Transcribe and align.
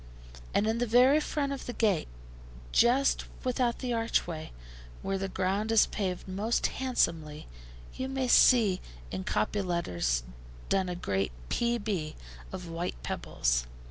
And 0.55 0.65
in 0.65 0.79
the 0.79 0.87
very 0.87 1.19
front 1.19 1.51
of 1.53 1.67
the 1.67 1.73
gate, 1.73 2.07
just 2.71 3.25
without 3.43 3.77
the 3.77 3.93
archway, 3.93 4.51
where 5.03 5.19
the 5.19 5.27
ground 5.29 5.71
is 5.71 5.85
paved 5.85 6.27
most 6.27 6.65
handsomely, 6.81 7.45
you 7.93 8.09
may 8.09 8.27
see 8.27 8.81
in 9.11 9.23
copy 9.23 9.61
letters 9.61 10.23
done 10.69 10.89
a 10.89 10.95
great 10.95 11.31
P.B. 11.49 12.15
of 12.51 12.67
white 12.67 12.95
pebbles. 13.03 13.67